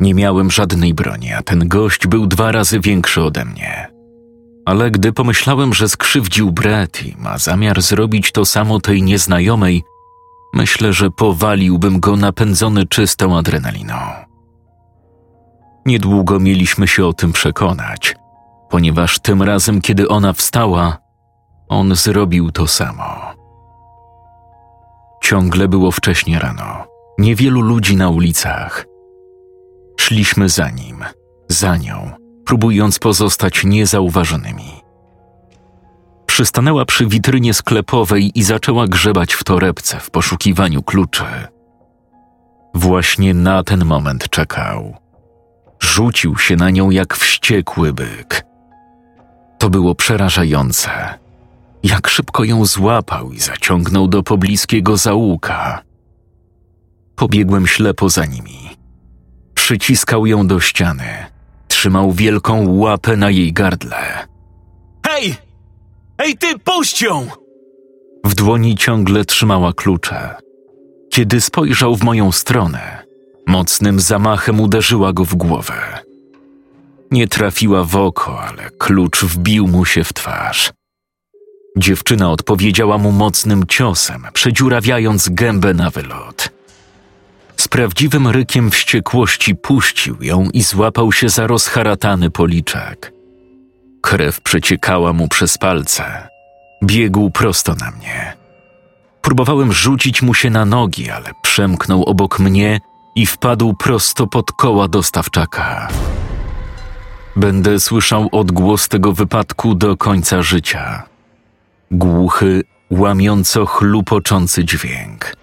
[0.00, 3.88] Nie miałem żadnej broni, a ten gość był dwa razy większy ode mnie.
[4.66, 9.82] Ale gdy pomyślałem, że skrzywdził Brett i ma zamiar zrobić to samo tej nieznajomej,
[10.54, 13.98] myślę, że powaliłbym go napędzony czystą adrenaliną.
[15.86, 18.16] Niedługo mieliśmy się o tym przekonać,
[18.70, 21.07] ponieważ tym razem, kiedy ona wstała,
[21.68, 23.34] on zrobił to samo.
[25.22, 26.86] Ciągle było wcześnie rano,
[27.18, 28.86] niewielu ludzi na ulicach.
[30.00, 31.04] Szliśmy za nim,
[31.48, 32.10] za nią,
[32.44, 34.82] próbując pozostać niezauważonymi.
[36.26, 41.24] Przystanęła przy witrynie sklepowej i zaczęła grzebać w torebce w poszukiwaniu kluczy.
[42.74, 44.96] Właśnie na ten moment czekał.
[45.80, 48.44] Rzucił się na nią jak wściekły byk.
[49.58, 51.18] To było przerażające.
[51.82, 55.82] Jak szybko ją złapał i zaciągnął do pobliskiego zaułka.
[57.16, 58.58] Pobiegłem ślepo za nimi.
[59.54, 61.26] Przyciskał ją do ściany.
[61.68, 64.26] Trzymał wielką łapę na jej gardle.
[65.06, 65.34] Hej!
[66.18, 67.26] Ej, ty, puść ją!
[68.24, 70.34] W dłoni ciągle trzymała klucze.
[71.10, 73.04] Kiedy spojrzał w moją stronę,
[73.46, 75.98] mocnym zamachem uderzyła go w głowę.
[77.10, 80.72] Nie trafiła w oko, ale klucz wbił mu się w twarz.
[81.76, 86.50] Dziewczyna odpowiedziała mu mocnym ciosem, przedziurawiając gębę na wylot.
[87.56, 93.12] Z prawdziwym rykiem wściekłości puścił ją i złapał się za rozharatany policzek.
[94.02, 96.28] Krew przeciekała mu przez palce.
[96.84, 98.36] Biegł prosto na mnie.
[99.22, 102.80] Próbowałem rzucić mu się na nogi, ale przemknął obok mnie
[103.14, 105.88] i wpadł prosto pod koła dostawczaka.
[107.36, 111.02] Będę słyszał odgłos tego wypadku do końca życia.
[111.90, 115.34] Głuchy, łamiąco chlupoczący dźwięk.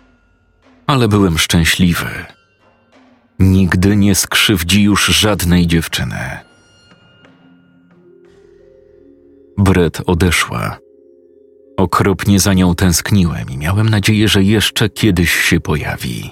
[0.88, 2.10] Ale byłem szczęśliwy.
[3.40, 6.40] Nigdy nie skrzywdzi już żadnej dziewczyny.
[9.58, 10.78] Bret odeszła.
[11.78, 16.32] Okropnie za nią tęskniłem i miałem nadzieję, że jeszcze kiedyś się pojawi.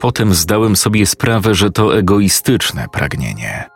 [0.00, 3.68] Potem zdałem sobie sprawę, że to egoistyczne pragnienie.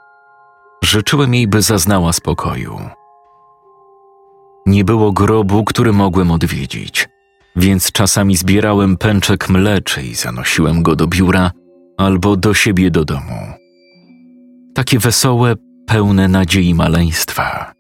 [0.85, 2.81] Życzyłem jej, by zaznała spokoju.
[4.67, 7.09] Nie było grobu, który mogłem odwiedzić,
[7.57, 11.51] więc czasami zbierałem pęczek mleczy i zanosiłem go do biura
[11.97, 13.39] albo do siebie do domu.
[14.75, 15.55] Takie wesołe,
[15.87, 17.73] pełne nadziei maleństwa.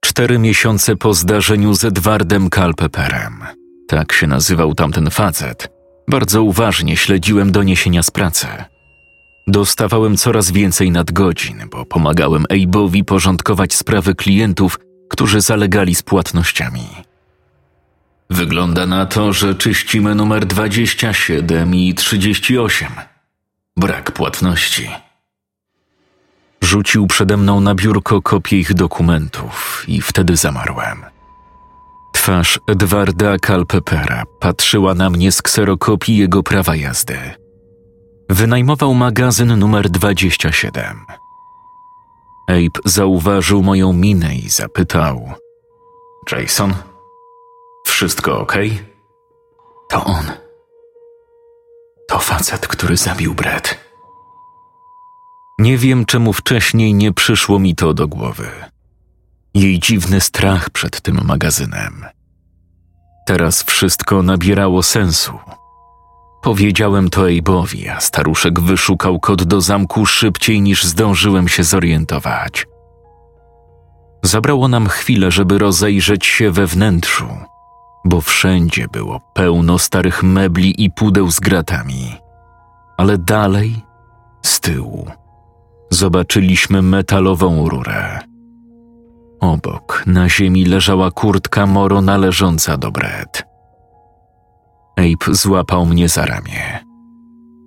[0.00, 3.44] Cztery miesiące po zdarzeniu z Edwardem Kalpeperem,
[3.88, 5.68] tak się nazywał tamten facet,
[6.08, 8.46] bardzo uważnie śledziłem doniesienia z pracy.
[9.46, 14.78] Dostawałem coraz więcej nadgodzin, bo pomagałem Abe'owi porządkować sprawy klientów,
[15.12, 16.86] którzy zalegali z płatnościami.
[18.30, 22.88] Wygląda na to, że czyścimy numer 27 i 38.
[23.76, 24.90] Brak płatności.
[26.62, 31.04] Rzucił przede mną na biurko kopię ich dokumentów i wtedy zamarłem.
[32.12, 37.18] Twarz Edwarda Kalpepera patrzyła na mnie z kserokopii jego prawa jazdy.
[38.30, 40.96] Wynajmował magazyn numer 27.
[42.48, 45.32] Abe zauważył moją minę i zapytał:
[46.32, 46.74] Jason,
[47.86, 48.56] wszystko ok?
[49.88, 50.24] To on.
[52.08, 53.78] To facet, który zabił Brett.
[55.58, 58.48] Nie wiem, czemu wcześniej nie przyszło mi to do głowy.
[59.54, 62.06] Jej dziwny strach przed tym magazynem.
[63.26, 65.38] Teraz wszystko nabierało sensu.
[66.42, 72.66] Powiedziałem to Ejbowi, a staruszek wyszukał kod do zamku szybciej niż zdążyłem się zorientować.
[74.22, 77.28] Zabrało nam chwilę, żeby rozejrzeć się we wnętrzu,
[78.04, 82.16] bo wszędzie było pełno starych mebli i pudeł z gratami.
[82.96, 83.82] Ale dalej,
[84.42, 85.10] z tyłu,
[85.90, 88.18] zobaczyliśmy metalową rurę.
[89.40, 93.51] Obok na ziemi leżała kurtka Moro należąca do Brett.
[95.02, 96.84] Abe złapał mnie za ramię.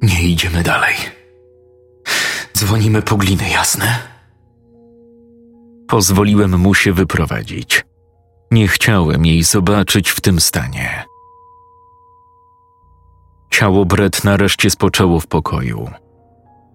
[0.02, 0.96] Nie idziemy dalej.
[2.58, 4.00] Dzwonimy po gliny, jasne?
[5.88, 7.86] Pozwoliłem mu się wyprowadzić.
[8.52, 11.06] Nie chciałem jej zobaczyć w tym stanie.
[13.52, 15.90] Ciało Brett nareszcie spoczęło w pokoju.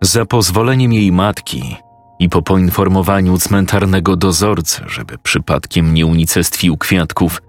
[0.02, 1.76] Za pozwoleniem jej matki
[2.18, 7.42] i po poinformowaniu cmentarnego dozorcy, żeby przypadkiem nie unicestwił kwiatków,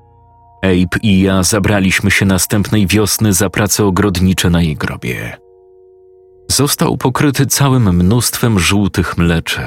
[0.62, 5.38] Abe i ja zabraliśmy się następnej wiosny za prace ogrodnicze na jej grobie.
[6.48, 9.62] Został pokryty całym mnóstwem żółtych mleczy.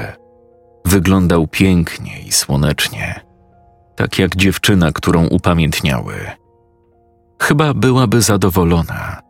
[0.85, 3.21] Wyglądał pięknie i słonecznie,
[3.95, 6.15] tak jak dziewczyna, którą upamiętniały.
[7.41, 9.21] Chyba byłaby zadowolona.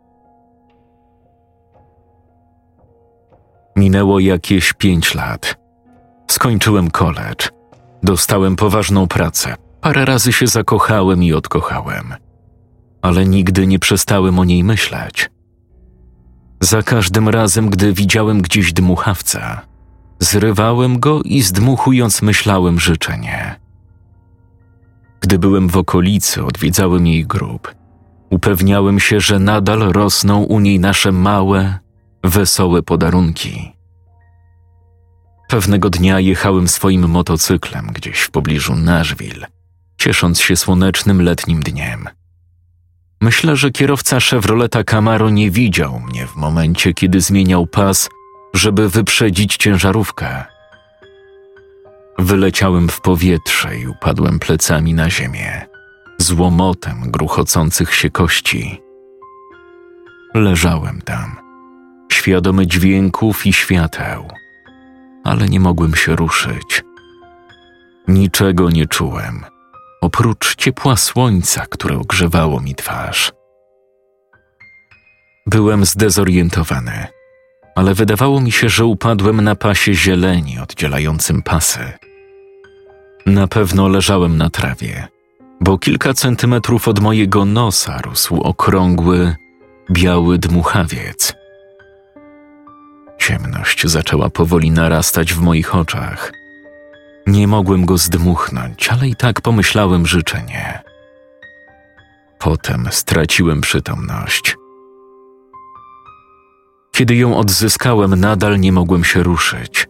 [3.76, 5.56] Minęło jakieś pięć lat.
[6.30, 7.48] Skończyłem college.
[8.02, 9.65] Dostałem poważną pracę.
[9.86, 12.14] Parę razy się zakochałem i odkochałem.
[13.02, 15.30] Ale nigdy nie przestałem o niej myśleć.
[16.60, 19.60] Za każdym razem, gdy widziałem gdzieś dmuchawca,
[20.20, 23.60] zrywałem go i zdmuchując myślałem życzenie.
[25.20, 27.74] Gdy byłem w okolicy, odwiedzałem jej grób.
[28.30, 31.78] Upewniałem się, że nadal rosną u niej nasze małe,
[32.24, 33.72] wesołe podarunki.
[35.48, 39.46] Pewnego dnia jechałem swoim motocyklem gdzieś w pobliżu Nashville,
[39.98, 42.08] ciesząc się słonecznym letnim dniem.
[43.20, 48.08] Myślę, że kierowca Chevroleta Camaro nie widział mnie w momencie, kiedy zmieniał pas,
[48.54, 50.44] żeby wyprzedzić ciężarówkę.
[52.18, 55.66] Wyleciałem w powietrze i upadłem plecami na ziemię,
[56.18, 58.80] z łomotem gruchocących się kości.
[60.34, 61.36] Leżałem tam,
[62.12, 64.28] świadomy dźwięków i świateł,
[65.24, 66.84] ale nie mogłem się ruszyć.
[68.08, 69.44] Niczego nie czułem,
[70.06, 73.32] oprócz ciepła słońca, które ogrzewało mi twarz.
[75.46, 77.06] Byłem zdezorientowany,
[77.76, 81.92] ale wydawało mi się, że upadłem na pasie zieleni oddzielającym pasy.
[83.26, 85.08] Na pewno leżałem na trawie,
[85.60, 89.36] bo kilka centymetrów od mojego nosa rósł okrągły,
[89.90, 91.34] biały dmuchawiec.
[93.18, 96.32] Ciemność zaczęła powoli narastać w moich oczach.
[97.26, 100.82] Nie mogłem go zdmuchnąć, ale i tak pomyślałem życzenie.
[102.38, 104.56] Potem straciłem przytomność.
[106.92, 109.88] Kiedy ją odzyskałem, nadal nie mogłem się ruszyć,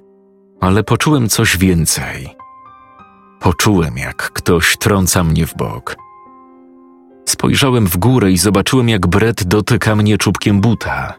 [0.61, 2.37] ale poczułem coś więcej.
[3.41, 5.97] Poczułem, jak ktoś trąca mnie w bok.
[7.29, 11.15] Spojrzałem w górę i zobaczyłem, jak Brett dotyka mnie czubkiem buta.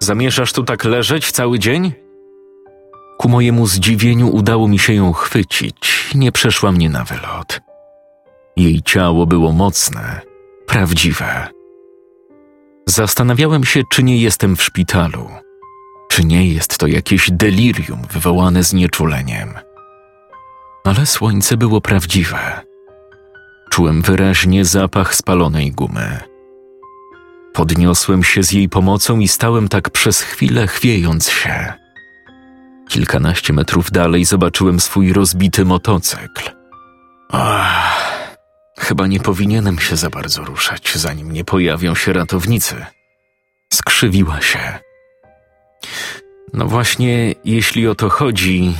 [0.00, 2.05] Zamierzasz tu tak leżeć cały dzień?
[3.18, 7.60] Ku mojemu zdziwieniu udało mi się ją chwycić, nie przeszła mnie na wylot.
[8.56, 10.20] Jej ciało było mocne,
[10.66, 11.48] prawdziwe.
[12.86, 15.28] Zastanawiałem się, czy nie jestem w szpitalu,
[16.08, 19.54] czy nie jest to jakieś delirium wywołane znieczuleniem.
[20.84, 22.60] Ale słońce było prawdziwe.
[23.70, 26.20] Czułem wyraźnie zapach spalonej gumy.
[27.52, 31.85] Podniosłem się z jej pomocą i stałem tak przez chwilę, chwiejąc się.
[32.96, 36.50] Kilkanaście metrów dalej zobaczyłem swój rozbity motocykl.
[37.30, 38.36] Ach,
[38.78, 42.86] chyba nie powinienem się za bardzo ruszać, zanim nie pojawią się ratownicy.
[43.72, 44.78] Skrzywiła się.
[46.52, 48.74] No właśnie, jeśli o to chodzi,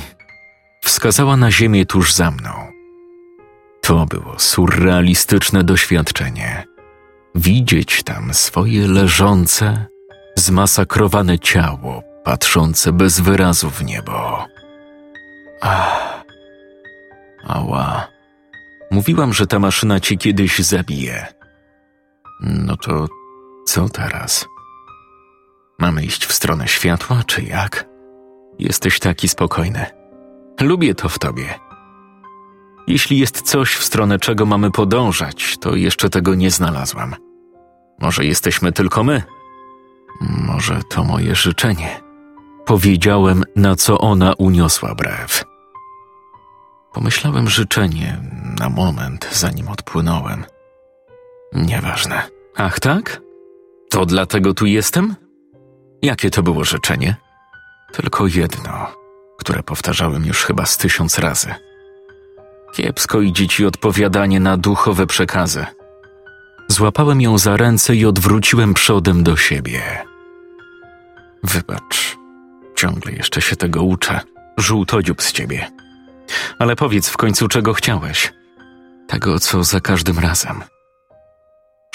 [0.83, 2.51] wskazała na ziemię tuż za mną.
[3.81, 6.65] To było surrealistyczne doświadczenie.
[7.35, 9.85] Widzieć tam swoje leżące,
[10.35, 14.45] zmasakrowane ciało, patrzące bez wyrazu w niebo.
[15.61, 16.23] Ach,
[17.47, 18.07] ała.
[18.91, 21.27] Mówiłam, że ta maszyna cię kiedyś zabije.
[22.41, 23.07] No to
[23.65, 24.45] co teraz?
[25.79, 27.85] Mamy iść w stronę światła, czy jak?
[28.59, 29.85] Jesteś taki spokojny.
[30.61, 31.59] Lubię to w tobie.
[32.87, 37.15] Jeśli jest coś, w stronę czego mamy podążać, to jeszcze tego nie znalazłam.
[37.99, 39.23] Może jesteśmy tylko my?
[40.21, 42.06] Może to moje życzenie.
[42.67, 45.43] Powiedziałem, na co ona uniosła brew.
[46.93, 48.21] Pomyślałem życzenie
[48.59, 50.43] na moment, zanim odpłynąłem.
[51.53, 52.23] Nieważne.
[52.55, 53.21] Ach tak?
[53.89, 55.15] To dlatego tu jestem?
[56.01, 57.15] Jakie to było życzenie?
[57.93, 58.87] Tylko jedno,
[59.37, 61.53] które powtarzałem już chyba z tysiąc razy.
[62.73, 65.65] Kiepsko idzie ci odpowiadanie na duchowe przekazy.
[66.67, 69.81] Złapałem ją za ręce i odwróciłem przodem do siebie.
[71.43, 72.17] Wybacz,
[72.77, 74.19] ciągle jeszcze się tego uczę.
[74.57, 75.71] Żółtodziób z ciebie.
[76.59, 78.33] Ale powiedz w końcu, czego chciałeś.
[79.07, 80.63] Tego, co za każdym razem.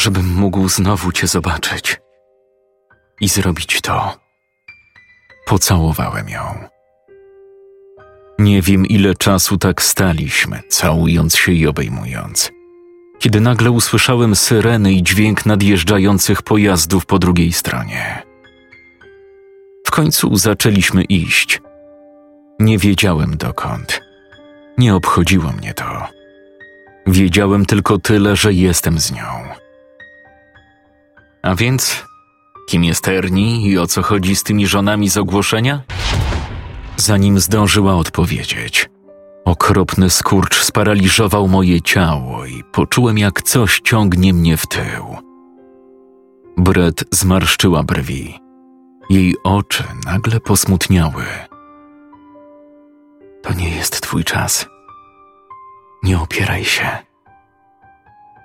[0.01, 2.01] Żebym mógł znowu cię zobaczyć.
[3.20, 4.16] I zrobić to.
[5.47, 6.68] Pocałowałem ją.
[8.39, 12.51] Nie wiem, ile czasu tak staliśmy, całując się i obejmując,
[13.18, 18.32] kiedy nagle usłyszałem syreny i dźwięk nadjeżdżających pojazdów po drugiej stronie.
[19.93, 21.61] Końcu zaczęliśmy iść.
[22.61, 24.01] Nie wiedziałem dokąd.
[24.78, 25.84] Nie obchodziło mnie to.
[27.07, 29.24] Wiedziałem tylko tyle, że jestem z nią.
[31.43, 32.05] A więc,
[32.68, 35.82] kim jest Erni i o co chodzi z tymi żonami z ogłoszenia?
[36.97, 38.90] zanim zdążyła odpowiedzieć.
[39.45, 45.16] Okropny skurcz sparaliżował moje ciało i poczułem, jak coś ciągnie mnie w tył.
[46.57, 48.41] Bret zmarszczyła brwi.
[49.11, 51.24] Jej oczy nagle posmutniały.
[53.42, 54.66] To nie jest twój czas.
[56.03, 56.98] Nie opieraj się.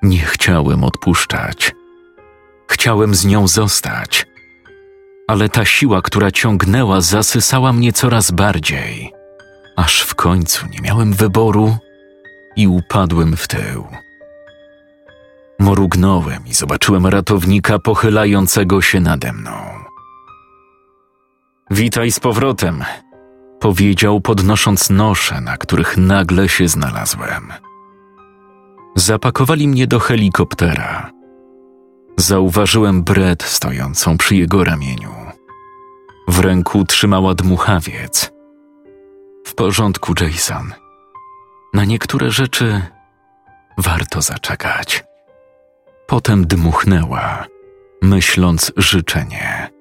[0.04, 1.76] Nie chciałem odpuszczać.
[2.68, 4.26] Chciałem z nią zostać
[5.28, 9.14] ale ta siła, która ciągnęła, zasysała mnie coraz bardziej,
[9.76, 11.78] aż w końcu nie miałem wyboru
[12.56, 13.88] i upadłem w tył.
[15.60, 19.87] Morugnąłem i zobaczyłem ratownika pochylającego się nade mną.
[21.72, 22.84] Witaj z powrotem.
[23.60, 27.54] Powiedział, podnosząc nosze, na których nagle się znalazłem.
[28.96, 31.12] Zapakowali mnie do helikoptera.
[32.18, 35.12] Zauważyłem Brett stojącą przy jego ramieniu.
[36.28, 38.32] W ręku trzymała dmuchawiec.
[39.46, 40.74] W porządku, Jason.
[41.74, 42.82] Na niektóre rzeczy
[43.78, 45.04] warto zaczekać.
[46.08, 47.46] Potem dmuchnęła,
[48.02, 49.77] myśląc życzenie.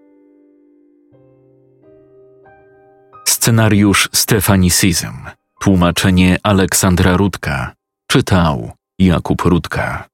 [3.46, 5.14] Scenariusz Stefani Sizm.
[5.60, 7.72] Tłumaczenie Aleksandra Rudka.
[8.06, 10.04] Czytał Jakub Rudka.